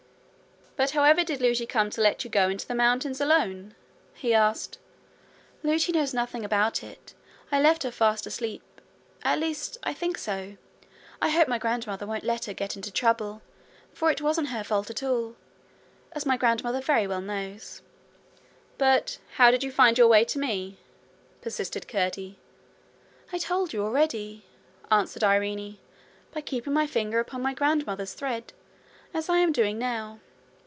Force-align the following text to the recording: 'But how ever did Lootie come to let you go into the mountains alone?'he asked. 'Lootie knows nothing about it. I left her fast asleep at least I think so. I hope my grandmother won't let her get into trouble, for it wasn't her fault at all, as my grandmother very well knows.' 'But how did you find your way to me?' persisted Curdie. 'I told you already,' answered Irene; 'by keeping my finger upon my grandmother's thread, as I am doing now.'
'But 0.77 0.91
how 0.91 1.03
ever 1.03 1.23
did 1.23 1.41
Lootie 1.41 1.67
come 1.67 1.91
to 1.91 2.01
let 2.01 2.23
you 2.23 2.29
go 2.29 2.49
into 2.49 2.65
the 2.65 2.73
mountains 2.73 3.21
alone?'he 3.21 4.33
asked. 4.33 4.79
'Lootie 5.63 5.93
knows 5.93 6.11
nothing 6.13 6.43
about 6.43 6.81
it. 6.81 7.13
I 7.51 7.61
left 7.61 7.83
her 7.83 7.91
fast 7.91 8.25
asleep 8.25 8.63
at 9.21 9.37
least 9.37 9.77
I 9.83 9.93
think 9.93 10.17
so. 10.17 10.55
I 11.21 11.29
hope 11.29 11.47
my 11.47 11.59
grandmother 11.59 12.07
won't 12.07 12.23
let 12.23 12.45
her 12.45 12.53
get 12.53 12.75
into 12.75 12.89
trouble, 12.91 13.43
for 13.93 14.09
it 14.09 14.21
wasn't 14.21 14.47
her 14.47 14.63
fault 14.63 14.89
at 14.89 15.03
all, 15.03 15.35
as 16.13 16.25
my 16.25 16.35
grandmother 16.35 16.81
very 16.81 17.05
well 17.05 17.21
knows.' 17.21 17.83
'But 18.79 19.19
how 19.35 19.51
did 19.51 19.63
you 19.63 19.71
find 19.71 19.99
your 19.99 20.07
way 20.07 20.25
to 20.25 20.39
me?' 20.39 20.79
persisted 21.41 21.87
Curdie. 21.87 22.39
'I 23.31 23.37
told 23.37 23.71
you 23.71 23.83
already,' 23.83 24.45
answered 24.89 25.23
Irene; 25.23 25.77
'by 26.33 26.41
keeping 26.41 26.73
my 26.73 26.87
finger 26.87 27.19
upon 27.19 27.43
my 27.43 27.53
grandmother's 27.53 28.13
thread, 28.15 28.53
as 29.13 29.29
I 29.29 29.37
am 29.37 29.51
doing 29.51 29.77
now.' 29.77 30.21